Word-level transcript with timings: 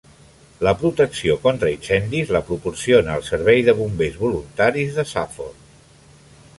La 0.67 0.71
protecció 0.79 1.35
contra 1.43 1.69
incendis 1.73 2.33
la 2.37 2.43
proporciona 2.49 3.19
el 3.21 3.29
Servei 3.29 3.63
de 3.69 3.79
Bombers 3.83 4.19
Voluntaris 4.25 4.99
de 5.01 5.11
Safford. 5.15 5.67